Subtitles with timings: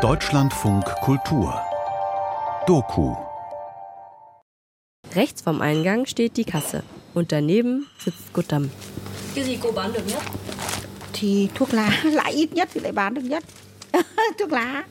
[0.00, 1.52] Deutschlandfunk Kultur
[2.68, 3.16] Doku
[5.16, 8.70] Rechts vom Eingang steht die Kasse und daneben sitzt Guttam.
[9.34, 10.22] Nhất?
[11.12, 13.44] thì thuốc lá lại ít nhất thì lại bán được nhất
[14.38, 14.84] thuốc lá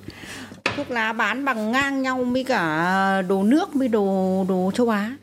[0.76, 5.16] thuốc lá bán bằng ngang nhau với cả đồ nước với đồ đồ châu Á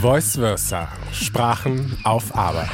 [0.00, 0.88] Voice versa.
[1.10, 2.68] Sprachen auf Arbeit.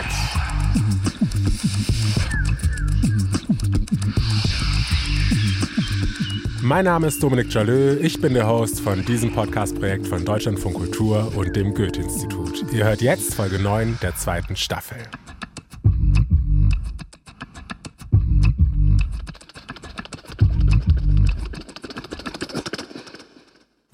[6.61, 11.33] Mein Name ist Dominik Jalö, ich bin der Host von diesem Podcast-Projekt von Deutschlandfunk Kultur
[11.37, 12.65] und dem Goethe-Institut.
[12.73, 14.99] Ihr hört jetzt Folge 9 der zweiten Staffel.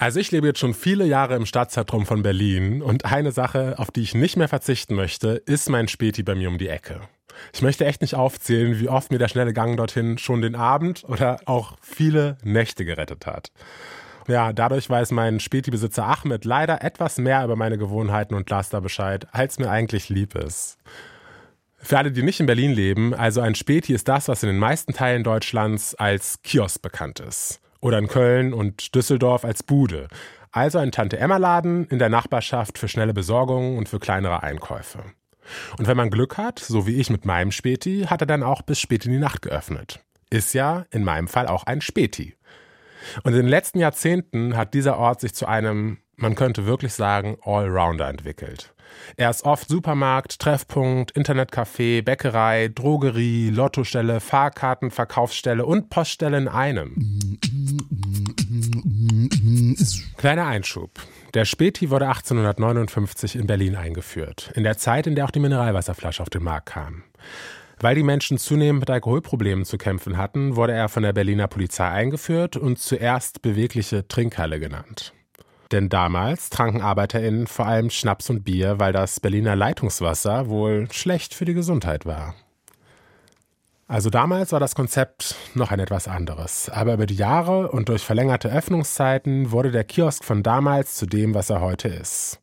[0.09, 3.91] Also ich lebe jetzt schon viele Jahre im Stadtzentrum von Berlin und eine Sache, auf
[3.91, 7.03] die ich nicht mehr verzichten möchte, ist mein Späti bei mir um die Ecke.
[7.53, 11.05] Ich möchte echt nicht aufzählen, wie oft mir der schnelle Gang dorthin schon den Abend
[11.07, 13.53] oder auch viele Nächte gerettet hat.
[14.29, 19.27] Ja, dadurch weiß mein Späti-Besitzer Ahmed leider etwas mehr über meine Gewohnheiten und Laster Bescheid,
[19.33, 20.79] als mir eigentlich lieb ist.
[21.77, 24.59] Für alle, die nicht in Berlin leben, also ein Späti ist das, was in den
[24.59, 27.61] meisten Teilen Deutschlands als Kiosk bekannt ist.
[27.81, 30.09] Oder in Köln und Düsseldorf als Bude.
[30.51, 35.05] Also ein Tante-Emma-Laden in der Nachbarschaft für schnelle Besorgungen und für kleinere Einkäufe.
[35.79, 38.63] Und wenn man Glück hat, so wie ich mit meinem Späti, hat er dann auch
[38.63, 40.01] bis spät in die Nacht geöffnet.
[40.31, 42.35] Ist ja in meinem Fall auch ein Späti.
[43.23, 47.39] Und in den letzten Jahrzehnten hat dieser Ort sich zu einem, man könnte wirklich sagen,
[47.43, 48.75] Allrounder entwickelt.
[49.17, 57.29] Er ist oft Supermarkt, Treffpunkt, Internetcafé, Bäckerei, Drogerie, Lottostelle, Fahrkarten, Verkaufsstelle und Poststelle in einem.
[60.17, 60.91] Kleiner Einschub.
[61.35, 66.23] Der Späti wurde 1859 in Berlin eingeführt, in der Zeit, in der auch die Mineralwasserflasche
[66.23, 67.05] auf den Markt kam.
[67.81, 71.89] Weil die Menschen zunehmend mit Alkoholproblemen zu kämpfen hatten, wurde er von der Berliner Polizei
[71.89, 75.13] eingeführt und zuerst bewegliche Trinkhalle genannt.
[75.73, 81.35] Denn damals tranken ArbeiterInnen vor allem Schnaps und Bier, weil das Berliner Leitungswasser wohl schlecht
[81.35, 82.35] für die Gesundheit war.
[83.87, 86.69] Also damals war das Konzept noch ein etwas anderes.
[86.69, 91.35] Aber über die Jahre und durch verlängerte Öffnungszeiten wurde der Kiosk von damals zu dem,
[91.35, 92.39] was er heute ist.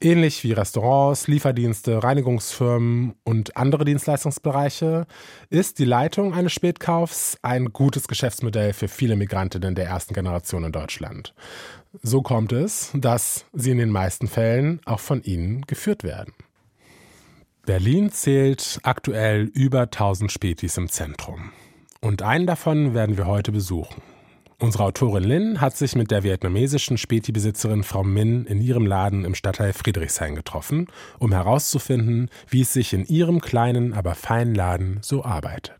[0.00, 5.06] Ähnlich wie Restaurants, Lieferdienste, Reinigungsfirmen und andere Dienstleistungsbereiche
[5.50, 10.70] ist die Leitung eines Spätkaufs ein gutes Geschäftsmodell für viele Migrantinnen der ersten Generation in
[10.70, 11.34] Deutschland.
[12.00, 16.32] So kommt es, dass sie in den meisten Fällen auch von ihnen geführt werden.
[17.66, 21.50] Berlin zählt aktuell über 1000 Spätis im Zentrum.
[22.00, 24.00] Und einen davon werden wir heute besuchen.
[24.60, 29.36] Unsere Autorin Lin hat sich mit der vietnamesischen Späti-Besitzerin Frau Min in ihrem Laden im
[29.36, 30.88] Stadtteil Friedrichshain getroffen,
[31.20, 35.78] um herauszufinden, wie es sich in ihrem kleinen, aber feinen Laden so arbeitet.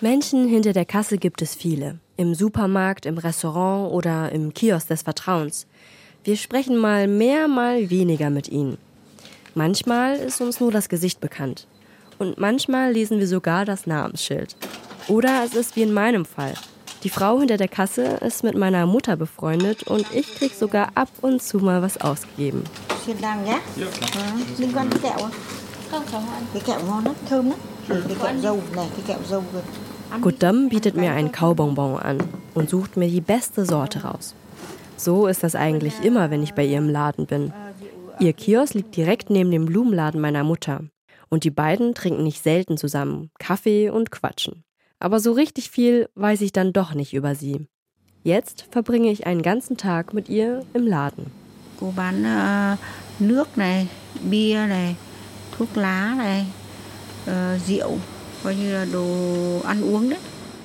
[0.00, 2.00] Menschen hinter der Kasse gibt es viele.
[2.16, 5.68] Im Supermarkt, im Restaurant oder im Kiosk des Vertrauens.
[6.26, 8.78] Wir sprechen mal mehr, mal weniger mit ihnen.
[9.54, 11.68] Manchmal ist uns nur das Gesicht bekannt.
[12.18, 14.56] Und manchmal lesen wir sogar das Namensschild.
[15.06, 16.54] Oder es ist wie in meinem Fall.
[17.04, 21.10] Die Frau hinter der Kasse ist mit meiner Mutter befreundet und ich krieg sogar ab
[21.22, 22.64] und zu mal was ausgegeben.
[23.04, 23.60] Vielen Dank, ja?
[23.76, 24.24] Ja, klar.
[30.70, 32.18] Bietet mir einen Kaubonbon an
[32.54, 34.34] und sucht mir die beste Sorte raus.
[34.96, 37.52] So ist das eigentlich immer, wenn ich bei ihr im Laden bin.
[38.18, 40.84] Ihr Kiosk liegt direkt neben dem Blumenladen meiner Mutter.
[41.28, 44.64] Und die beiden trinken nicht selten zusammen Kaffee und quatschen.
[44.98, 47.66] Aber so richtig viel weiß ich dann doch nicht über sie.
[48.22, 51.30] Jetzt verbringe ich einen ganzen Tag mit ihr im Laden.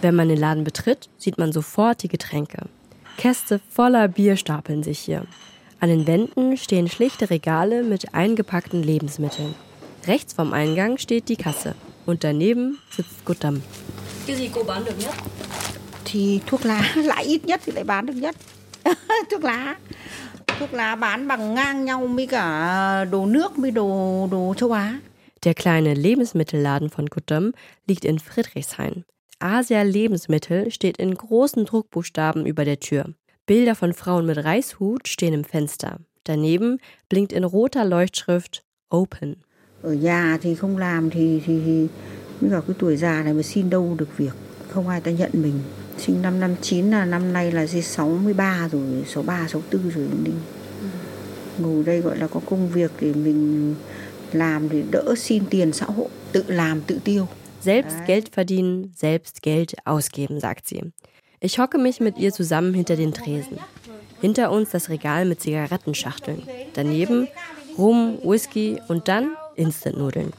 [0.01, 2.67] Wenn man den Laden betritt, sieht man sofort die Getränke.
[3.21, 5.27] Käste voller Bier stapeln sich hier.
[5.79, 9.53] An den Wänden stehen schlichte Regale mit eingepackten Lebensmitteln.
[10.07, 11.75] Rechts vom Eingang steht die Kasse
[12.07, 13.61] und daneben sitzt Guttam.
[14.25, 15.13] Cái gì cô bán được nhất?
[16.05, 18.35] Thì thuốc lá lại ít nhất thì lại bán được nhất.
[19.31, 19.75] thuốc lá.
[20.59, 24.99] Thuốc lá bán bằng ngang nhau với cả đồ nước với đồ đồ châu Á.
[25.45, 27.51] Der kleine Lebensmittelladen von Guttam
[27.87, 28.93] liegt in Friedrichshain.
[29.41, 33.05] Asia Lebensmittel steht in großen Druckbuchstaben über der Tür.
[33.47, 35.97] Bilder von Frauen mit Reishut stehen im Fenster.
[36.27, 36.79] Daneben
[37.09, 38.61] blinkt in roter Leuchtschrift
[38.93, 39.37] Open.
[39.81, 41.87] ở nhà thì không làm thì thì, thì
[42.41, 44.33] mới vào cái tuổi già này mà xin đâu được việc
[44.69, 45.59] không ai ta nhận mình
[45.97, 50.31] sinh năm năm chín là năm nay là gì 63 rồi 63 64 rồi đi
[51.57, 53.75] ngồi đây gọi là có công việc thì mình
[54.31, 57.27] làm thì đỡ xin tiền xã hội tự làm tự tiêu
[57.61, 60.91] Selbst Geld verdienen, selbst Geld ausgeben, sagt sie.
[61.39, 63.59] Ich hocke mich mit ihr zusammen hinter den Tresen.
[64.19, 66.43] Hinter uns das Regal mit Zigarettenschachteln.
[66.73, 67.27] Daneben
[67.77, 70.33] Rum, Whisky und dann Instant-Nudeln.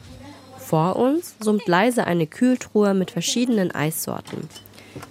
[0.57, 4.49] Vor uns summt leise eine Kühltruhe mit verschiedenen Eissorten.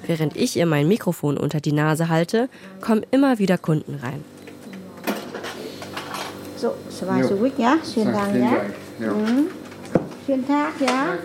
[0.06, 2.48] Während ich ihr mein Mikrofon unter die Nase halte,
[2.80, 4.24] kommen immer wieder Kunden rein.
[6.56, 7.78] So, zwei so gut, ja?
[7.82, 9.10] Schönen Dank, ja?
[9.12, 9.61] Mhm.
[10.24, 11.18] Schönen Tag, ja?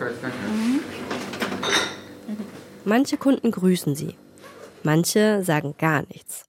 [2.84, 4.16] Manche Kunden grüßen sie.
[4.84, 6.46] Manche sagen gar nichts.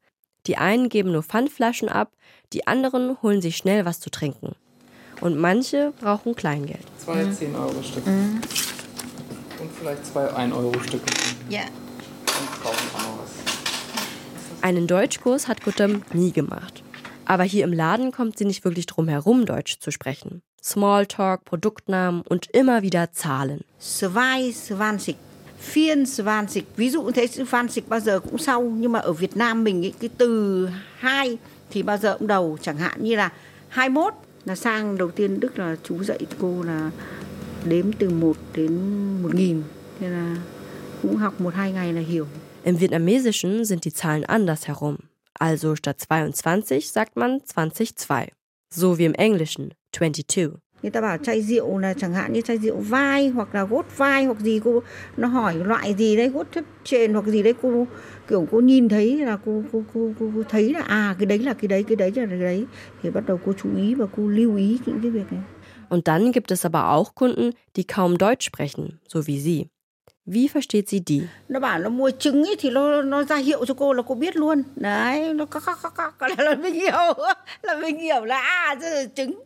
[0.47, 2.13] Die einen geben nur Pfandflaschen ab,
[2.53, 4.55] die anderen holen sich schnell was zu trinken.
[5.21, 6.85] Und manche brauchen Kleingeld.
[6.99, 8.09] Zwei 10-Euro-Stücke.
[8.09, 11.05] Und vielleicht zwei 1-Euro-Stücke.
[11.51, 11.63] Ja.
[11.63, 14.63] Und kaufen auch noch was.
[14.63, 16.83] Einen Deutschkurs hat Guttem nie gemacht.
[17.27, 20.43] Aber hier im Laden kommt sie nicht wirklich drum herum, Deutsch zu sprechen.
[20.63, 23.61] Smalltalk, Produktnamen und immer wieder Zahlen.
[23.79, 25.15] 22,
[25.75, 29.85] 24 ví dụ thế 20 bao giờ cũng sau nhưng mà ở Việt Nam mình
[29.85, 30.69] ấy, cái từ
[30.99, 31.39] hai
[31.71, 32.59] thì bao giờ cũng đầu.
[32.63, 33.33] Chẳng hạn như là
[33.69, 34.15] 21
[34.45, 36.91] là sang đầu tiên Đức là chú dạy cô là
[37.65, 38.73] đếm từ 1 đến
[39.23, 39.63] 1000
[40.01, 40.37] nên là
[41.03, 42.27] cũng học một hai ngày là hiểu.
[42.65, 44.97] Im Vietnamesischen sind die Zahlen anders herum.
[45.39, 48.29] Also statt 22 sagt man 22.
[48.71, 49.69] So wie im Englischen
[50.01, 50.47] 22.
[50.83, 53.87] người ta bảo chai rượu là chẳng hạn như chai rượu vai hoặc là gốt
[53.97, 54.83] vai hoặc gì cô
[55.17, 57.87] nó hỏi loại gì đấy gốt thấp trên hoặc gì đấy cô
[58.29, 61.39] kiểu cô nhìn thấy là cô cô cô, cô, cô thấy là à cái đấy
[61.39, 62.67] là cái đấy cái đấy là cái đấy
[63.03, 65.43] thì bắt đầu cô chú ý và cô lưu ý những cái việc này
[65.89, 69.65] Und dann gibt es aber auch Kunden, die kaum Deutsch sprechen, so wie sie.
[70.27, 71.23] Wie versteht sie die?
[71.49, 74.15] nó bảo nó mua trứng ấy thì nó nó ra hiệu cho cô là cô
[74.15, 77.15] biết luôn đấy nó có có có có là, mình hiểu
[77.63, 79.43] là mình hiểu là àtrứng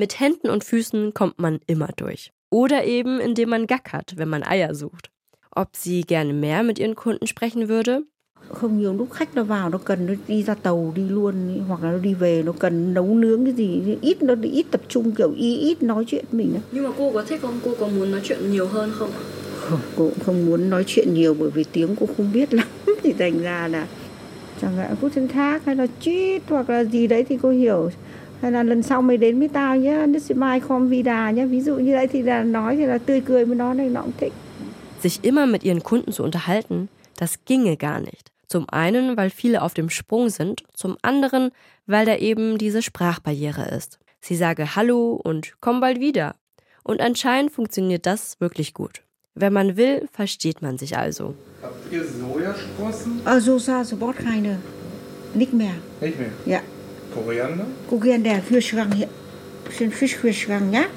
[0.00, 2.30] Mit Händen und Füßen kommt man immer durch.
[2.50, 5.10] Oder eben indem man gackert, wenn man Eier sucht.
[5.50, 8.02] Ob sie gerne mehr mit ihren Kunden sprechen würde?
[8.48, 11.82] không nhiều lúc khách nó vào nó cần nó đi ra tàu đi luôn hoặc
[11.82, 15.12] là nó đi về nó cần nấu nướng cái gì ít nó ít tập trung
[15.12, 16.54] kiểu ít nói chuyện mình.
[16.72, 17.60] Nhưng mà cô có thích không?
[17.64, 19.10] Cô có muốn nói chuyện nhiều hơn không?
[19.60, 22.66] không cô cũng không muốn nói chuyện nhiều bởi vì tiếng cô không biết lắm
[23.02, 23.86] thì thành ra là
[24.60, 27.90] chẳng hạn phút chân thác hay là chít hoặc là gì đấy thì cô hiểu
[28.42, 31.30] hay là lần sau mày đến với tao nhé nước sĩ mai khom vi đà
[31.30, 33.88] nhé ví dụ như đấy thì là nói thì là tươi cười với nó này
[33.88, 34.32] nó cũng thích
[35.02, 36.88] Sich immer mit ihren Kunden zu unterhalten,
[37.20, 38.32] das ginge gar nicht.
[38.48, 41.50] Zum einen, weil viele auf dem Sprung sind, zum anderen,
[41.86, 44.00] weil da eben diese Sprachbarriere ist.
[44.20, 46.34] Sie sage Hallo und komm bald wieder.
[46.82, 49.02] Und anscheinend funktioniert das wirklich gut.
[49.36, 51.34] Wenn man will, versteht man sich also.
[51.62, 53.20] Habt ihr Sojasprossen?
[53.60, 54.56] sao sport khai nữa
[55.34, 56.30] nick mèo Nicht mehr.
[56.46, 56.62] dạ
[57.90, 58.40] Koriander?
[58.72, 59.08] gang hiện
[59.78, 60.88] xin fish fish gang nhá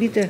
[0.00, 0.28] bitte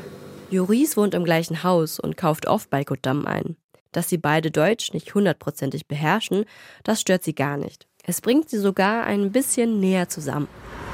[0.50, 3.56] Joris wohnt im gleichen Haus und kauft oft bei Kodam ein.
[3.92, 6.44] Dass sie beide Deutsch nicht hundertprozentig beherrschen,
[6.84, 7.86] das stört sie gar nicht.
[8.04, 10.48] Es bringt sie sogar ein bisschen näher zusammen.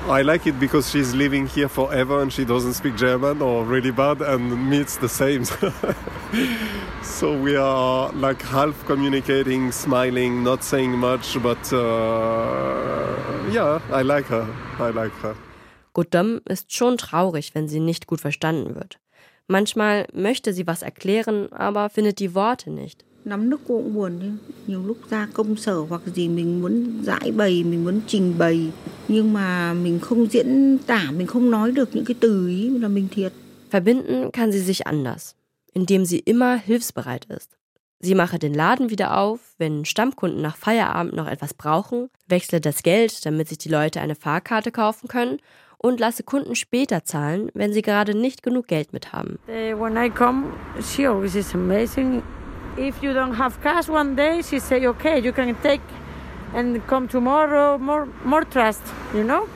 [0.07, 3.91] I like it because she's living here forever and she doesn't speak German or really
[3.91, 5.45] bad, and me it's the same.
[7.03, 14.29] so we are like half communicating, smiling, not saying much, but uh, yeah, I like
[14.31, 14.47] her.
[14.79, 15.35] I like her.
[15.93, 18.99] Godam ist schon traurig, wenn sie nicht gut verstanden wird.
[19.47, 23.05] Manchmal möchte sie was erklären, aber findet die Worte nicht.
[23.25, 24.31] nắm nước cô cũng buồn chứ
[24.67, 28.71] nhiều lúc ra công sở hoặc gì mình muốn giải bày mình muốn trình bày
[29.09, 32.89] nhưng mà mình không diễn tả mình không nói được những cái từ ý là
[32.89, 33.33] mình thiệt
[33.71, 35.35] Verbinden kann sie sich anders,
[35.75, 37.58] indem sie immer hilfsbereit ist.
[38.01, 42.85] Sie mache den Laden wieder auf, wenn Stammkunden nach Feierabend noch etwas brauchen, wechsle das
[42.85, 45.39] Geld, damit sich die Leute eine Fahrkarte kaufen können
[45.79, 49.39] und lasse Kunden später zahlen, wenn sie gerade nicht genug Geld mit haben.
[49.47, 52.23] When I come, she always is amazing.
[52.77, 55.83] If you don't have cash one day, she say, okay, you can take
[56.55, 57.79] and come tomorrow.
[57.79, 59.49] More, more trust, you know.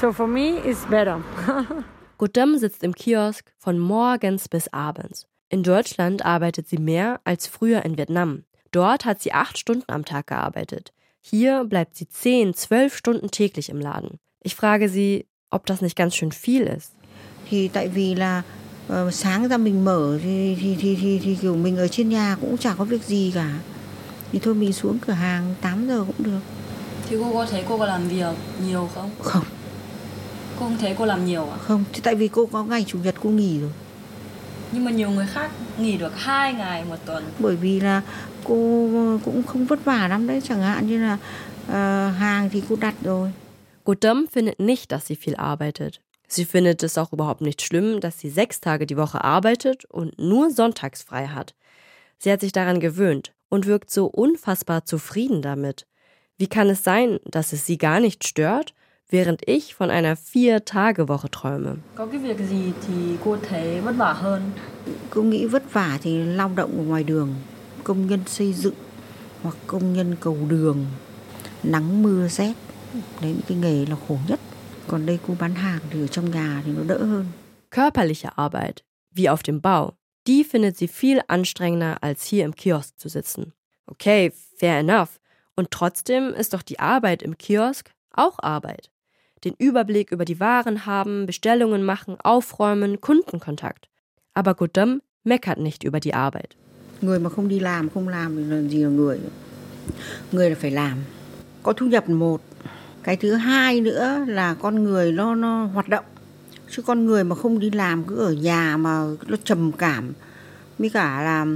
[0.00, 1.20] So for me, it's better.
[2.18, 5.26] Godam sitzt im Kiosk von morgens bis abends.
[5.52, 8.44] In Deutschland arbeitet sie mehr als früher in Vietnam.
[8.70, 10.94] Dort hat sie acht Stunden am Tag gearbeitet.
[11.20, 14.18] Hier bleibt sie zehn, zwölf Stunden täglich im Laden.
[14.42, 16.92] Ich frage sie, ob das nicht ganz schön viel ist.
[17.50, 18.42] thì tại vì là
[19.12, 22.58] sáng ra mình mở thì thì, thì thì thì kiểu mình ở trên nhà cũng
[22.58, 23.58] chả có việc gì cả
[24.32, 26.40] thì thôi mình xuống cửa hàng 8 giờ cũng được
[27.08, 28.34] Thì cô có thấy cô có làm việc
[28.66, 29.10] nhiều không?
[29.20, 29.44] không
[30.58, 31.56] Cô không thấy cô làm nhiều à?
[31.58, 33.70] Không, thì tại vì cô có ngày chủ nhật cô nghỉ rồi.
[34.72, 37.24] Nhưng mà nhiều người khác nghỉ được 2 ngày một tuần.
[37.38, 38.02] Bởi vì là
[38.44, 38.88] cô
[39.24, 41.14] cũng không vất vả lắm đấy, chẳng hạn như là
[41.64, 43.32] uh, hàng thì cô đặt rồi.
[43.84, 46.00] Godam findet nicht, dass sie viel arbeitet.
[46.28, 50.18] Sie findet es auch überhaupt nicht schlimm, dass sie sechs Tage die Woche arbeitet und
[50.18, 51.54] nur sonntags frei hat.
[52.18, 55.86] Sie hat sich daran gewöhnt und wirkt so unfassbar zufrieden damit.
[56.38, 58.72] Wie kann es sein, dass es sie gar nicht stört,
[59.12, 61.76] während ich von einer Vier-Tage-Woche träume?
[61.94, 64.50] Có cái việc gì thì cô thấy vất vả hơn?
[65.10, 67.34] Cô nghĩ vất vả thì lao động ở ngoài đường,
[67.84, 68.74] công nhân xây dựng
[69.42, 70.86] hoặc công nhân cầu đường,
[71.62, 72.54] nắng mưa rét.
[73.20, 74.40] Đấy những cái nghề là khổ nhất.
[74.86, 77.26] Còn đây cô bán hàng thì ở trong nhà thì nó đỡ hơn.
[77.70, 78.76] Körperliche Arbeit,
[79.14, 79.92] wie auf dem Bau,
[80.26, 83.52] die findet sie viel anstrengender als hier im Kiosk zu sitzen.
[83.86, 85.18] Okay, fair enough.
[85.56, 88.91] Und trotzdem ist doch die Arbeit im Kiosk auch Arbeit.
[89.44, 93.88] Den Überblick über die Waren haben, Bestellungen machen, aufräumen, Kundenkontakt.
[94.34, 96.50] Aber Godam meckert nicht über die Arbeit.
[97.00, 99.18] Người mà không đi làm, không làm thì là gì là người.
[100.32, 100.98] Người là phải làm.
[101.62, 102.40] Có thu nhập một.
[103.02, 106.04] Cái thứ hai nữa là con người nó nó hoạt động.
[106.70, 110.12] Chứ con người mà không đi làm cứ ở nhà mà nó trầm cảm.
[110.78, 111.46] Mới cả là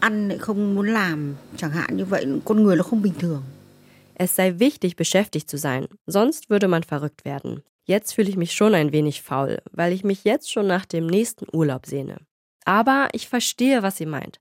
[0.00, 3.42] ăn lại không muốn làm, chẳng hạn như vậy, con người nó không bình thường.
[4.20, 7.62] Es sei wichtig, beschäftigt zu sein, sonst würde man verrückt werden.
[7.84, 11.06] Jetzt fühle ich mich schon ein wenig faul, weil ich mich jetzt schon nach dem
[11.06, 12.16] nächsten Urlaub sehne.
[12.64, 14.40] Aber ich verstehe, was sie meint.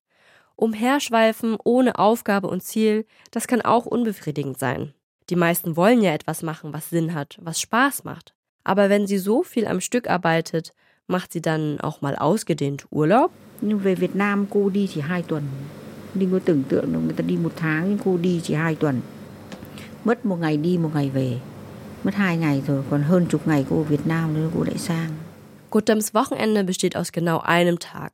[0.56, 4.96] Umherschweifen ohne Aufgabe und Ziel, das kann auch unbefriedigend sein.
[5.30, 8.34] Die meisten wollen ja etwas machen, was Sinn hat, was Spaß macht.
[8.64, 10.74] Aber wenn sie so viel am Stück arbeitet,
[11.06, 13.32] macht sie dann auch mal ausgedehnt Urlaub?
[13.62, 15.44] Nhưng về Việt Nam cô đi chỉ hai tuần.
[16.16, 18.42] Đừng có tưởng tượng là người
[18.82, 19.02] nhưng.
[20.08, 21.38] Mất một ngày đi một ngày về.
[22.04, 24.78] Mất hai ngày rồi còn hơn chục ngày cô ở Việt Nam nữa cô lại
[24.78, 25.10] sang.
[25.72, 28.12] Gutams Wochenende besteht aus genau einem Tag.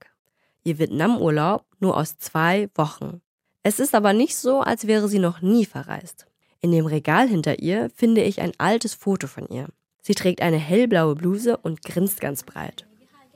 [0.64, 3.20] Ihr Vietnam-Urlaub nur aus zwei Wochen.
[3.64, 6.26] Es ist aber nicht so, als wäre sie noch nie verreist.
[6.62, 9.68] In dem Regal hinter ihr finde ich ein altes Foto von ihr.
[10.02, 12.88] Sie trägt eine hellblaue Bluse und grinst ganz breit.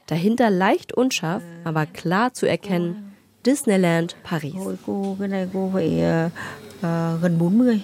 [0.08, 4.56] Dahinter leicht unscharf, aber klar zu erkennen, Disneyland Paris.
[4.56, 7.82] Hồi cô cái này cô phải uh, gần 40.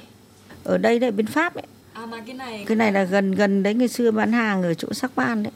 [0.64, 1.66] Ở đây đấy bên Pháp ấy.
[1.94, 4.74] À mà cái này Cái này là gần gần đấy ngày xưa bán hàng ở
[4.74, 5.54] chỗ sắc ban đấy.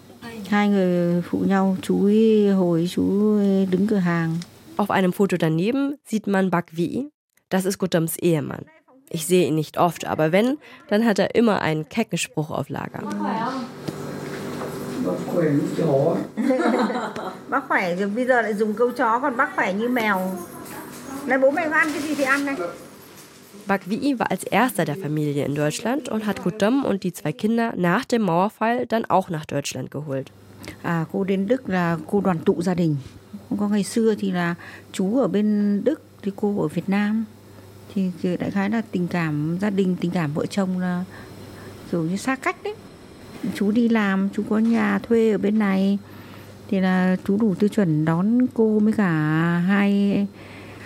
[0.50, 4.38] Hai người phụ nhau, chú ấy, hồi chú ấy đứng cửa hàng.
[4.78, 7.08] Auf einem Foto daneben sieht man Bak Vi.
[7.50, 8.64] Das ist Gutams Ehemann.
[9.10, 10.58] Ich sehe ihn nicht oft, aber wenn,
[10.90, 13.02] dann hat er immer einen kecken Spruch auf Lager.
[17.50, 20.32] Bác khỏe bây giờ lại dùng câu chó còn bác khỏe như mèo.
[21.26, 22.56] Này bố mẹ có ăn cái gì thì ăn này.
[23.68, 27.34] Bak Vi war als erster der Familie in Deutschland und hat Guttam und die zwei
[27.34, 30.32] Kinder nach dem Mauerfall dann auch nach Deutschland geholt.
[30.84, 32.96] À, cô đến Đức là cô đoàn tụ gia đình.
[33.50, 34.56] Không có ngày xưa thì là
[34.92, 37.26] chú ở bên Đức thì cô ở Việt Nam.
[37.94, 41.04] Thì đại khái là tình cảm gia đình, tình cảm vợ chồng là
[41.92, 42.76] kiểu như xa cách đấy.
[43.56, 45.98] Chú đi làm, chú có nhà thuê ở bên này.
[46.68, 49.10] Thì là chú đủ tiêu chuẩn đón cô với cả
[49.68, 50.28] hai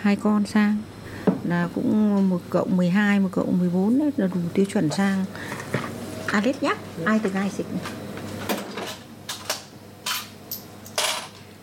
[0.01, 0.77] hai con sang.
[1.43, 5.25] Là cũng một cộng 12, một cộng 14 đấy là đủ tiêu chuẩn sang.
[6.27, 6.73] Alex nhá,
[7.05, 7.65] ai từ ai xịt.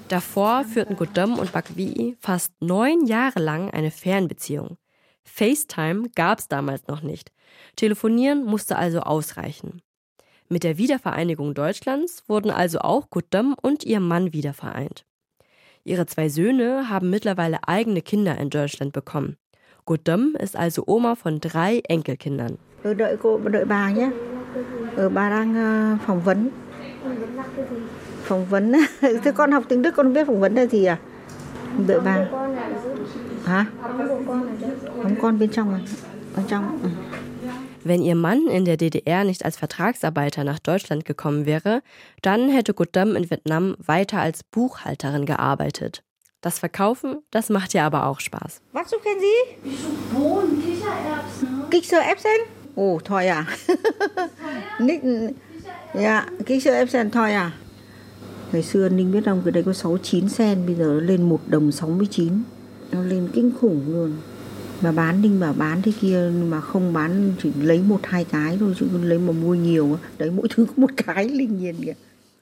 [0.09, 4.79] Davor führten Guttam und Bak Vi fast neun Jahre lang eine Fernbeziehung.
[5.25, 7.31] FaceTime gab es damals noch nicht.
[7.77, 9.83] Telefonieren musste also ausreichen.
[10.49, 15.05] Mit der Wiedervereinigung Deutschlands wurden also auch Guttam und ihr Mann wiedervereint.
[15.85, 19.37] Ihre zwei Söhne haben mittlerweile eigene Kinder in Deutschland bekommen.
[19.88, 22.57] Guttam ist also Oma von drei Enkelkindern.
[22.83, 24.11] Ờ, đợi cô đợi bà nhé.
[24.97, 26.50] Ờ, bà đang ờ, phỏng vấn.
[28.25, 30.99] Phỏng vấn thế con học tiếng đức con biết phỏng vấn là gì à?
[31.87, 32.26] Đợi bà.
[33.45, 33.66] Hả?
[35.02, 35.80] Đóng con bên trong à?
[36.37, 36.88] Bên trong ừ.
[37.85, 41.80] Wenn ihr Mann in der DDR nicht als Vertragsarbeiter nach Deutschland gekommen wäre,
[42.23, 46.02] dann hätte Guttam in Vietnam weiter als Buchhalterin gearbeitet.
[46.40, 48.61] Das Verkaufen, das macht ihr aber auch Spaß.
[48.73, 49.38] Was suchen Sie?
[50.14, 51.71] Bohnen, Kichererbsen.
[51.71, 52.40] Kichererbsen?
[52.76, 53.47] Ồ, thôi à?
[54.80, 55.02] Nick,
[55.95, 57.50] dạ, Kichererbsen à?
[58.52, 61.40] Ngày xưa Ninh biết không, cái đấy có 69 sen, bây giờ nó lên 1
[61.47, 62.42] đồng 69.
[62.92, 64.16] Nó lên kinh khủng luôn.
[64.80, 68.57] Mà bán Ninh bảo bán thế kia mà không bán chỉ lấy một hai cái
[68.61, 69.99] thôi chứ lấy mà mua nhiều.
[70.18, 71.95] Đấy mỗi thứ có một cái linh nhiên kìa.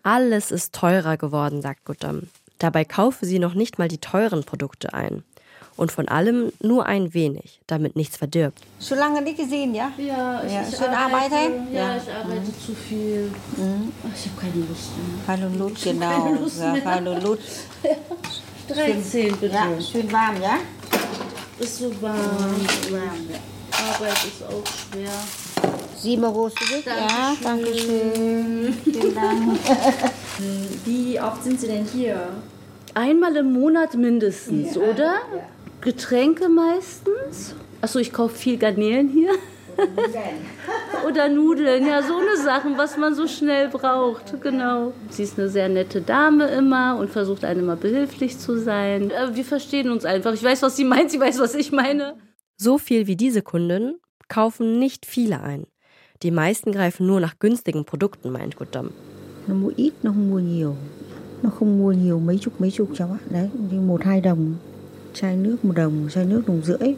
[0.02, 2.20] Alles ist teurer geworden, sagt Guttam.
[2.58, 5.22] Dabei kaufe sie noch nicht mal die teuren Produkte ein.
[5.76, 8.60] Und von allem nur ein wenig, damit nichts verdirbt.
[8.78, 9.92] Solange nicht gesehen, ja?
[9.98, 11.34] Ja, ich, Ja, ich schön arbeite.
[11.34, 11.74] arbeiten?
[11.74, 11.96] Ja, Ja.
[11.98, 13.30] ich arbeite zu viel.
[13.58, 15.26] Ach, ich habe keine Lust mehr.
[15.26, 16.32] Keine Lust, genau.
[16.40, 17.42] Lust ja, keine Lust.
[18.68, 19.54] 13 bitte.
[19.54, 20.56] Ja, schön warm, ja?
[21.58, 22.16] Ist so warm.
[23.70, 25.10] Arbeit ist auch schwer.
[26.00, 28.76] Sieben Euro zurück, ja, danke schön.
[28.82, 29.58] Vielen Dank.
[30.84, 32.28] Wie oft sind Sie denn hier?
[32.94, 35.16] Einmal im Monat mindestens, oder?
[35.80, 37.54] Getränke meistens.
[37.80, 39.30] Achso, ich kaufe viel Garnelen hier.
[41.06, 44.92] Oder Nudeln, ja, so eine Sachen, was man so schnell braucht, genau.
[45.10, 49.10] Sie ist eine sehr nette Dame immer und versucht einem immer behilflich zu sein.
[49.10, 50.32] Äh, Wir verstehen uns einfach.
[50.32, 52.16] Ich weiß, was sie meint, sie weiß, was ich meine.
[52.56, 53.96] So viel wie diese Kundin
[54.28, 55.66] kaufen nicht viele ein.
[56.22, 58.90] Die meisten greifen nur nach günstigen Produkten, meint Gutdam.
[59.46, 60.76] Nó mua ít, nó không mua nhiều.
[61.42, 63.18] Nó không mua nhiều mấy chục mấy chục cháu ạ.
[63.30, 64.54] Đấy, một hai đồng.
[65.14, 66.94] Chai nước một đồng, chai nước đồng rưỡi.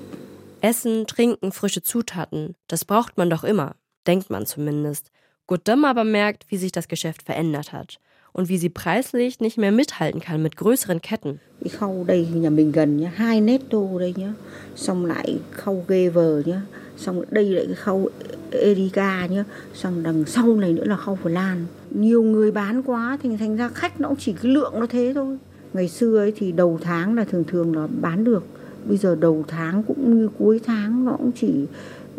[0.60, 3.72] Essen, Trinken, frische Zutaten, das braucht man doch immer,
[4.04, 5.10] denkt man zumindest.
[5.46, 7.98] Gutdam aber merkt, wie sich das Geschäft verändert hat
[8.32, 11.38] und wie sie preislich nicht mehr mithalten kann mit größeren Ketten.
[11.60, 14.32] Cái khâu đây nhà mình gần nhá, hai netto đây nhá.
[14.76, 16.62] Xong lại khâu ghê vờ nhá.
[16.96, 18.10] Xong đây lại cái khâu
[18.50, 19.44] Erika nhá.
[19.74, 21.66] Xong đằng sau này nữa là khâu Phần Lan.
[21.90, 25.12] Nhiều người bán quá thì thành ra khách nó cũng chỉ cái lượng nó thế
[25.14, 25.38] thôi.
[25.72, 28.44] Ngày xưa ấy thì đầu tháng là thường thường là bán được.
[28.84, 31.66] Bây giờ đầu tháng cũng như cuối tháng nó cũng chỉ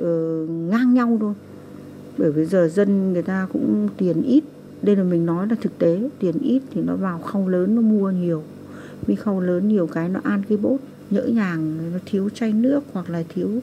[0.01, 1.33] uh, ngang nhau thôi.
[2.17, 4.43] Bởi vì giờ dân người ta cũng tiền ít.
[4.81, 7.81] Đây là mình nói là thực tế, tiền ít thì nó vào khâu lớn nó
[7.81, 8.43] mua nhiều.
[9.07, 10.77] Vì khâu lớn nhiều cái nó ăn cái bốt
[11.09, 13.61] nhỡ nhàng thiếu chai nước hoặc là thiếu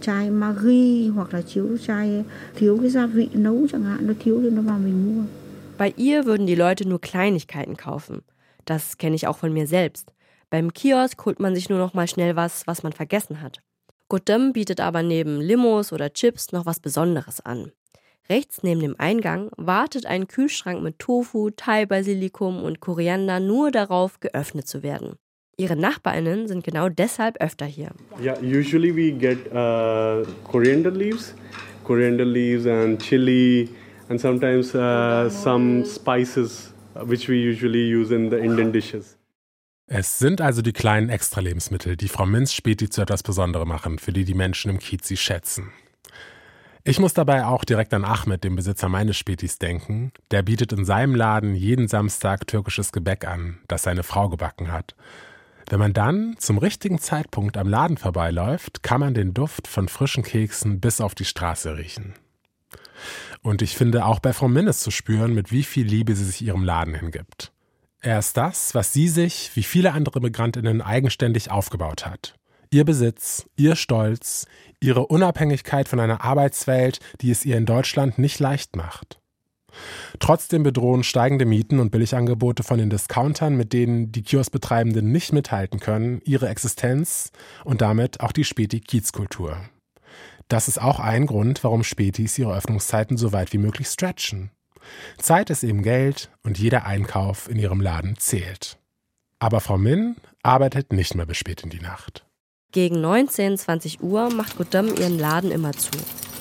[0.00, 4.40] chai Maggi hoặc là thiếu chai thiếu cái gia vị nấu chẳng hạn nó thiếu
[4.42, 5.22] thì nó vào mình mua
[5.78, 8.20] Bei ihr würden die Leute nur Kleinigkeiten kaufen.
[8.66, 10.12] Das kenne ich auch von mir selbst.
[10.50, 13.60] Beim Kiosk holt man sich nur noch mal schnell was, was man vergessen hat.
[14.08, 17.70] Gottem bietet aber neben Limos oder Chips noch was Besonderes an.
[18.28, 24.66] Rechts neben dem Eingang wartet ein Kühlschrank mit Tofu, Thai-Basilikum und Koriander nur darauf, geöffnet
[24.66, 25.14] zu werden.
[25.60, 27.90] Ihre Nachbarinnen sind genau deshalb öfter hier.
[28.22, 31.34] Yeah, usually we get uh, coriander leaves,
[31.82, 33.68] coriander leaves and chili,
[34.08, 39.16] and sometimes uh, some spices, uh, which we usually use in the Indian dishes.
[39.88, 44.12] Es sind also die kleinen Extra-Lebensmittel, die Frau Minz Späti zu etwas Besonderem machen, für
[44.12, 45.72] die die Menschen im Kiez sie schätzen.
[46.84, 50.12] Ich muss dabei auch direkt an Ahmed, den Besitzer meines Spätis, denken.
[50.30, 54.94] Der bietet in seinem Laden jeden Samstag türkisches Gebäck an, das seine Frau gebacken hat.
[55.70, 60.22] Wenn man dann zum richtigen Zeitpunkt am Laden vorbeiläuft, kann man den Duft von frischen
[60.22, 62.14] Keksen bis auf die Straße riechen.
[63.42, 66.42] Und ich finde auch bei Frau Minnes zu spüren, mit wie viel Liebe sie sich
[66.42, 67.52] ihrem Laden hingibt.
[68.00, 72.34] Er ist das, was sie sich, wie viele andere Migrantinnen, eigenständig aufgebaut hat.
[72.70, 74.46] Ihr Besitz, ihr Stolz,
[74.80, 79.20] ihre Unabhängigkeit von einer Arbeitswelt, die es ihr in Deutschland nicht leicht macht.
[80.18, 85.80] Trotzdem bedrohen steigende Mieten und Billigangebote von den Discountern, mit denen die Kioskbetreibenden nicht mithalten
[85.80, 87.30] können, ihre Existenz
[87.64, 89.56] und damit auch die Späti-Kiezkultur.
[90.48, 94.50] Das ist auch ein Grund, warum Spätis ihre Öffnungszeiten so weit wie möglich stretchen.
[95.18, 98.78] Zeit ist eben Geld und jeder Einkauf in ihrem Laden zählt.
[99.38, 102.24] Aber Frau Min arbeitet nicht mehr bis spät in die Nacht.
[102.72, 105.90] Gegen 19, 20 Uhr macht Gutdam ihren Laden immer zu.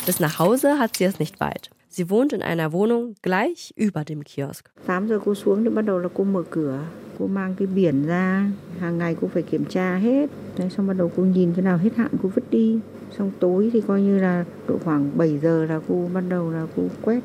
[0.05, 1.69] Bis nach Hause hat sie es nicht weit.
[1.97, 4.65] Sie wohnt in einer Wohnung gleich über dem Kiosk.
[4.85, 6.79] 8 giờ cô xuống thì bắt đầu là cô mở cửa.
[7.19, 8.51] Cô mang cái biển ra.
[8.79, 10.29] Hàng ngày cô phải kiểm tra hết.
[10.57, 12.79] Đấy xong bắt đầu cô nhìn cái nào hết hạn cô vứt đi.
[13.17, 16.67] Xong tối thì coi như là độ khoảng 7 giờ là cô bắt đầu là
[16.75, 17.19] cô quét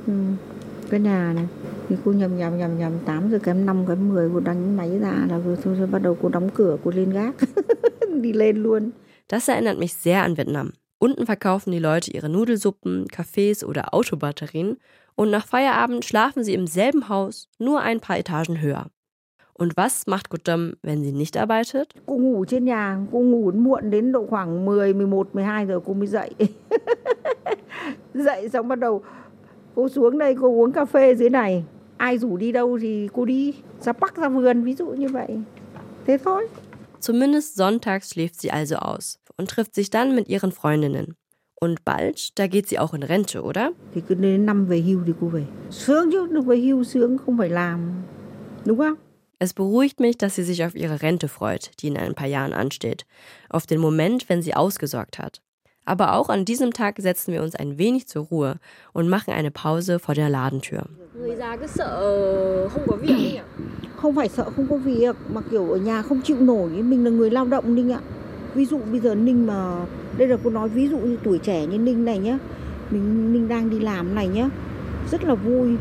[0.91, 1.47] cái nhà này.
[1.89, 4.99] Thì cô nhầm nhầm nhầm nhầm 8 giờ kém 5 kém 10 cô đánh máy
[4.99, 7.35] ra là cô, thôi, thôi, bắt đầu cô đóng cửa cô lên gác.
[8.23, 8.91] Đi lên luôn.
[9.29, 10.71] Das erinnert mich sehr an Vietnam.
[11.03, 14.77] Unten verkaufen die Leute ihre Nudelsuppen, Kaffees oder Autobatterien
[15.17, 18.87] und nach Feierabend schlafen sie im selben Haus, nur ein paar Etagen höher.
[19.53, 21.89] Und was macht Gutdam, wenn sie nicht arbeitet?
[22.07, 25.95] cô ngủ trên nhà cô ngủ muộn đến độ khoảng 10 11 12 giờ cô
[25.95, 26.31] mới dậy
[28.15, 29.03] dậy xong bắt đầu
[29.75, 31.65] cô xuống đây cô uống cà phê dưới này
[31.97, 35.39] ai rủ đi đâu thì cô đi ra bắc ra vườn ví dụ như vậy
[36.07, 36.49] thế thôi
[37.03, 41.17] Zumindest sonntags schläft sie also aus und trifft sich dann mit ihren Freundinnen.
[41.61, 43.73] Und bald, da geht sie auch in Rente, oder?
[43.95, 47.19] thì cứ đến năm về hưu thì cô về sướng chứ được về hưu sướng
[47.19, 47.93] không phải làm
[48.65, 48.97] đúng không
[49.41, 52.53] Es beruhigt mich, dass sie sich auf ihre Rente freut, die in ein paar Jahren
[52.53, 53.05] ansteht.
[53.49, 55.43] Auf den Moment, wenn sie ausgesorgt hat.
[55.85, 58.61] Aber auch an diesem Tag setzen wir uns ein wenig zur Ruhe
[58.93, 60.85] und machen eine Pause vor der Ladentür.
[64.03, 66.69] Không phải sợ không có việc, mà kiểu ở nhà không chịu nổi.
[66.69, 68.01] Mình là người lao động ninh ạ.
[68.55, 69.87] Ví dụ bây giờ ninh mà,
[70.19, 72.39] đây là cô nói ví dụ như tuổi trẻ như ninh này nhá,
[72.91, 74.49] mình, ninh đang đi làm này nhá,
[75.11, 75.77] rất là vui.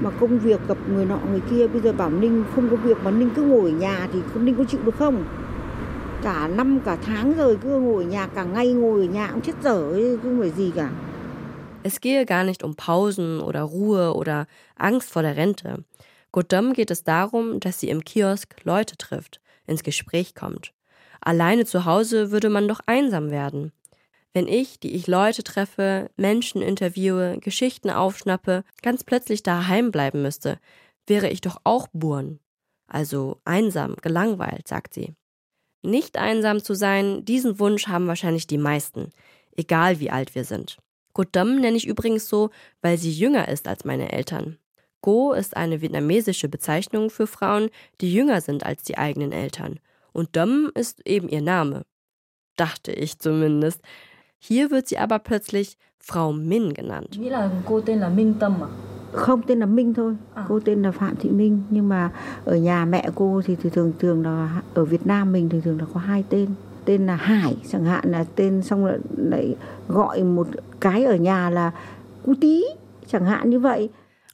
[0.00, 2.96] Mà công việc gặp người nọ người kia, bây giờ bảo ninh không có việc
[3.04, 5.24] mà ninh cứ ngồi ở nhà thì ninh có chịu được không?
[6.22, 9.40] Cả năm, cả tháng rồi cứ ngồi ở nhà, cả ngày ngồi ở nhà cũng
[9.40, 10.90] chết dở, cứ ngồi gì cả.
[11.82, 14.44] Es gehe gar nicht um Pausen oder Ruhe oder
[14.74, 15.70] Angst vor der Rente.
[16.32, 20.72] Godom geht es darum, dass sie im Kiosk Leute trifft, ins Gespräch kommt.
[21.20, 23.72] Alleine zu Hause würde man doch einsam werden.
[24.32, 30.58] Wenn ich, die ich Leute treffe, Menschen interviewe, Geschichten aufschnappe, ganz plötzlich daheim bleiben müsste,
[31.06, 32.38] wäre ich doch auch Buren.
[32.86, 35.14] Also einsam, gelangweilt, sagt sie.
[35.82, 39.10] Nicht einsam zu sein, diesen Wunsch haben wahrscheinlich die meisten,
[39.56, 40.76] egal wie alt wir sind.
[41.14, 42.50] Godam nenne ich übrigens so,
[42.82, 44.58] weil sie jünger ist als meine Eltern.
[45.06, 49.78] Go ist eine vietnamesische Bezeichnung für Frauen, die jünger sind als die eigenen Eltern.
[50.12, 51.82] Und Dom ist eben ihr Name.
[52.56, 53.80] Dachte ich zumindest.
[54.40, 57.16] Hier wird sie aber plötzlich Frau Min genannt.
[59.12, 60.16] không tên là Minh thôi
[60.48, 62.10] cô tên là Phạm Thị Minh nhưng mà
[62.44, 65.78] ở nhà mẹ cô thì, thì thường thường là ở Việt Nam mình thường thường
[65.80, 66.48] là có hai tên
[66.84, 69.56] tên là Hải chẳng hạn là tên xong lại
[69.88, 70.48] gọi một
[70.80, 71.70] cái ở nhà là
[72.22, 72.64] Cú Tí
[73.06, 73.88] chẳng hạn như vậy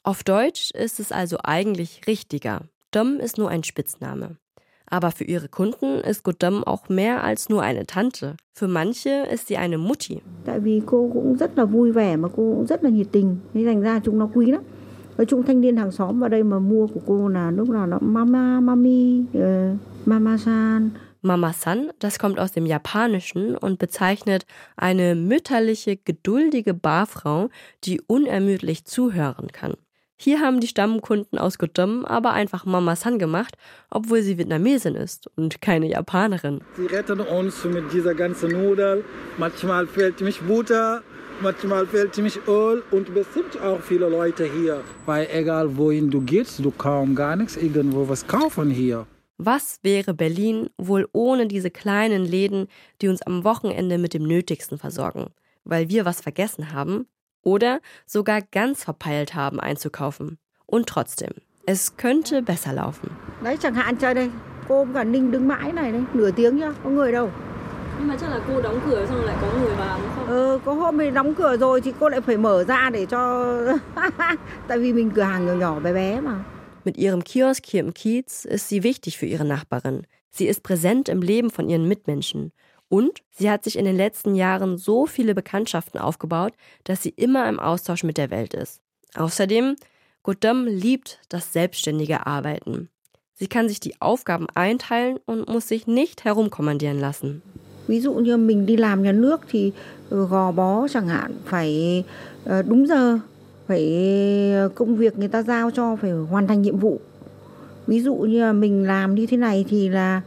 [0.04, 2.62] Auf Deutsch ist es also eigentlich richtiger.
[2.90, 4.36] Dom ist nur ein Spitzname.
[4.86, 8.36] Aber für ihre Kunden ist Godam auch mehr als nur eine Tante.
[8.52, 10.20] Für manche ist sie eine Mutti.
[10.44, 13.36] Tại vì cô cũng rất là vui vẻ mà cô cũng rất là nhiệt tình.
[13.54, 14.62] Nên thành ra chúng nó quý lắm.
[15.16, 17.86] Nói chung thanh niên hàng xóm vào đây mà mua của cô là lúc nào
[17.86, 20.90] nó mama, mami, uh, mama san.
[21.24, 24.44] Mama San, das kommt aus dem Japanischen und bezeichnet
[24.76, 27.48] eine mütterliche, geduldige Barfrau,
[27.84, 29.74] die unermüdlich zuhören kann.
[30.24, 33.56] Hier haben die Stammkunden aus Godom aber einfach Mama San gemacht,
[33.90, 36.60] obwohl sie Vietnamesin ist und keine Japanerin.
[36.76, 39.04] Sie retten uns mit dieser ganzen Nudel.
[39.36, 41.02] Manchmal fehlt mich Butter,
[41.40, 44.84] manchmal fehlt mich Öl und bestimmt auch viele Leute hier.
[45.06, 49.08] Weil egal wohin du gehst, du kaum gar nichts irgendwo was kaufen hier.
[49.38, 52.68] Was wäre Berlin wohl ohne diese kleinen Läden,
[53.00, 55.30] die uns am Wochenende mit dem Nötigsten versorgen?
[55.64, 57.08] Weil wir was vergessen haben?
[57.42, 60.38] Oder sogar ganz verpeilt haben einzukaufen.
[60.66, 61.32] Und trotzdem,
[61.66, 63.10] es könnte besser laufen.
[63.42, 64.30] Đấy chẳng hạn trời đây,
[64.68, 67.30] cô cả Ninh đứng mãi này đấy, nửa tiếng nhá, có người đâu.
[67.98, 70.26] Nhưng mà chắc là cô đóng cửa xong lại có người vào đúng không?
[70.26, 73.56] Ờ, có hôm mình đóng cửa rồi thì cô lại phải mở ra để cho...
[74.68, 76.44] Tại vì mình cửa hàng nhỏ nhỏ bé bé mà.
[76.84, 80.02] Mit ihrem Kiosk hier im Kiez ist sie wichtig für ihre Nachbarin.
[80.32, 82.50] Sie ist präsent im Leben von ihren Mitmenschen.
[82.92, 86.52] Und sie hat sich in den letzten Jahren so viele Bekanntschaften aufgebaut,
[86.84, 88.82] dass sie immer im Austausch mit der Welt ist.
[89.14, 89.76] Außerdem,
[90.22, 92.90] Godam liebt das selbstständige Arbeiten.
[93.32, 97.40] Sie kann sich die Aufgaben einteilen und muss sich nicht herumkommandieren lassen.
[97.88, 99.72] Ví dụ như mình đi làm nhà nước thì
[100.10, 102.04] gò bó chẳng hạn phải
[102.44, 103.18] đúng giờ,
[103.68, 103.82] phải
[104.74, 107.00] công việc người ta giao cho phải hoàn thành nhiệm vụ.
[107.86, 110.22] Ví dụ như mình làm như thế này thì là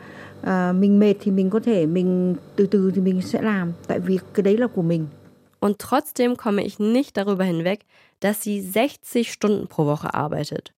[0.46, 4.00] à, mình mệt thì mình có thể mình từ từ thì mình sẽ làm tại
[4.00, 5.06] vì cái đấy là của mình.
[5.60, 7.78] Und trotzdem komme ich nicht darüber hinweg,
[8.22, 10.72] dass sie 60 Stunden pro Woche arbeitet.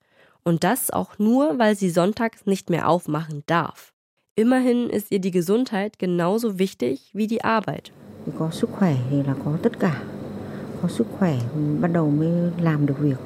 [0.44, 3.92] Und das auch nur, weil sie sonntags nicht mehr aufmachen darf.
[4.36, 7.92] Immerhin ist ihr die Gesundheit genauso wichtig wie die Arbeit.
[8.40, 10.04] Có sức khỏe thì là có tất cả.
[10.82, 11.40] Có sức khỏe
[11.82, 13.18] bắt đầu mới làm được việc.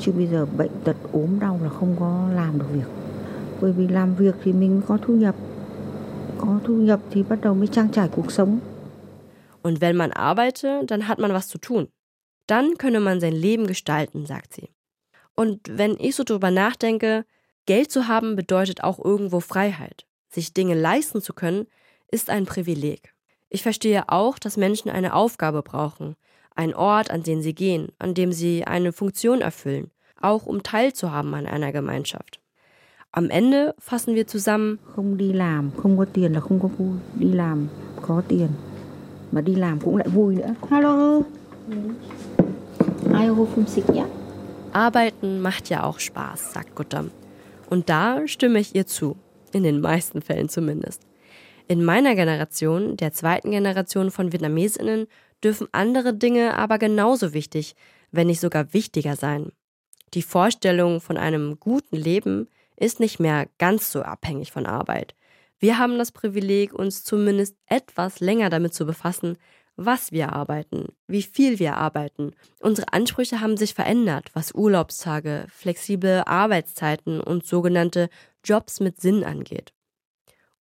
[0.00, 2.88] Chứ bây giờ bệnh tật ốm đau là không có làm được việc.
[3.60, 5.34] Bởi vì làm việc thì mình có thu nhập
[6.38, 8.58] có thu nhập thì bắt đầu mới trang trải cuộc sống.
[9.62, 11.86] Und wenn man arbeite, dann hat man was zu tun.
[12.46, 14.68] Dann könne man sein Leben gestalten, sagt sie.
[15.34, 17.24] Und wenn ich so drüber nachdenke,
[17.66, 20.06] Geld zu haben bedeutet auch irgendwo Freiheit.
[20.30, 21.66] Sich Dinge leisten zu können,
[22.10, 23.14] ist ein Privileg.
[23.50, 26.16] Ich verstehe auch, dass Menschen eine Aufgabe brauchen,
[26.54, 31.34] einen Ort, an den sie gehen, an dem sie eine Funktion erfüllen, auch um teilzuhaben
[31.34, 32.40] an einer Gemeinschaft.
[33.10, 34.76] Am Ende fassen wir zusammen.
[34.84, 36.98] Không đi làm, không có tiền là không có vui.
[37.18, 37.68] Đi làm
[38.02, 38.48] có tiền.
[39.32, 40.54] Mà đi làm cũng lại vui nữa.
[40.70, 41.22] Hallo.
[44.72, 47.10] Arbeiten macht ja auch Spaß, sagt Guttam.
[47.70, 49.16] Und da stimme ich ihr zu.
[49.52, 51.02] In den meisten Fällen zumindest.
[51.66, 55.06] In meiner Generation, der zweiten Generation von Vietnamesinnen,
[55.42, 57.74] dürfen andere Dinge aber genauso wichtig,
[58.12, 59.52] wenn nicht sogar wichtiger sein.
[60.14, 65.14] Die Vorstellung von einem guten Leben ist nicht mehr ganz so abhängig von Arbeit.
[65.58, 69.36] Wir haben das Privileg, uns zumindest etwas länger damit zu befassen,
[69.76, 72.32] was wir arbeiten, wie viel wir arbeiten.
[72.60, 78.08] Unsere Ansprüche haben sich verändert, was Urlaubstage, flexible Arbeitszeiten und sogenannte
[78.44, 79.72] Jobs mit Sinn angeht.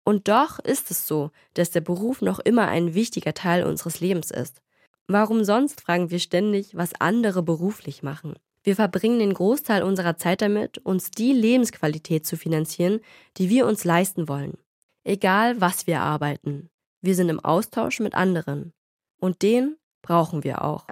[0.04, 4.32] Und doch ist es so, dass der Beruf noch immer ein wichtiger Teil unseres Lebens
[4.32, 4.62] ist.
[5.08, 8.36] Warum sonst fragen wir ständig, was andere beruflich machen?
[8.64, 13.00] Wir verbringen den Großteil unserer Zeit damit, uns die Lebensqualität zu finanzieren,
[13.38, 14.58] die wir uns leisten wollen.
[15.04, 16.70] Egal, was wir arbeiten.
[17.02, 18.74] Wir sind im Austausch mit anderen.
[19.20, 20.86] Und den brauchen wir auch.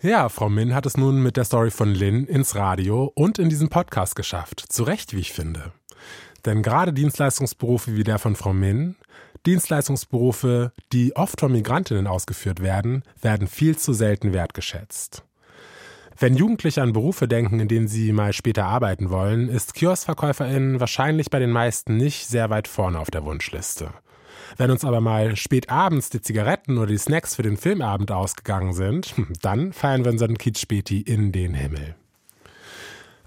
[0.00, 3.48] Ja, Frau Min hat es nun mit der Story von Lin ins Radio und in
[3.48, 4.64] diesen Podcast geschafft.
[4.68, 5.72] Zu Recht, wie ich finde.
[6.46, 8.94] Denn gerade Dienstleistungsberufe wie der von Frau Min,
[9.44, 15.24] Dienstleistungsberufe, die oft von Migrantinnen ausgeführt werden, werden viel zu selten wertgeschätzt.
[16.16, 21.28] Wenn Jugendliche an Berufe denken, in denen sie mal später arbeiten wollen, ist KioskverkäuferInnen wahrscheinlich
[21.28, 23.90] bei den meisten nicht sehr weit vorne auf der Wunschliste.
[24.56, 28.72] Wenn uns aber mal spät abends die Zigaretten oder die Snacks für den Filmabend ausgegangen
[28.72, 31.94] sind, dann feiern wir unseren Kiez-Späti in den Himmel.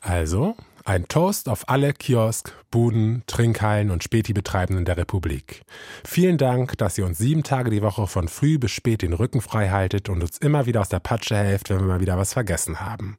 [0.01, 5.61] Also ein Toast auf alle Kiosk, Buden, Trinkhallen und Späti-Betreibenden der Republik.
[6.03, 9.41] Vielen Dank, dass ihr uns sieben Tage die Woche von früh bis spät den Rücken
[9.41, 12.33] frei haltet und uns immer wieder aus der Patsche helft, wenn wir mal wieder was
[12.33, 13.17] vergessen haben.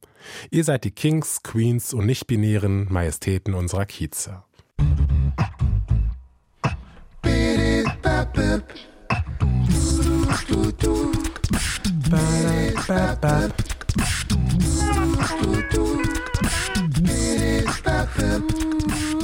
[0.51, 4.43] Ihr seid die Kings, Queens und nicht-binären Majestäten unserer Kieze.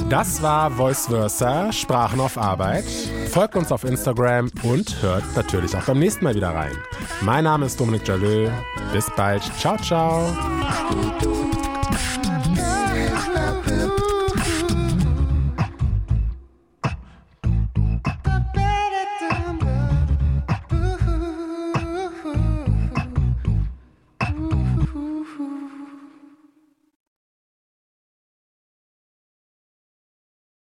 [0.09, 2.85] Das war Voice Versa, Sprachen auf Arbeit.
[3.29, 6.75] Folgt uns auf Instagram und hört natürlich auch beim nächsten Mal wieder rein.
[7.21, 8.49] Mein Name ist Dominik Jalö.
[8.91, 9.43] Bis bald.
[9.59, 10.25] Ciao, ciao.